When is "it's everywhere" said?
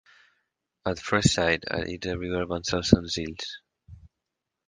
1.97-2.47